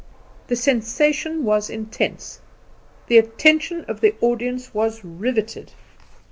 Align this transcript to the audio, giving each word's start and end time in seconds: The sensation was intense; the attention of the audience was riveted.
The 0.47 0.55
sensation 0.55 1.43
was 1.43 1.69
intense; 1.69 2.39
the 3.05 3.19
attention 3.19 3.85
of 3.87 4.01
the 4.01 4.15
audience 4.19 4.73
was 4.73 5.05
riveted. 5.05 5.73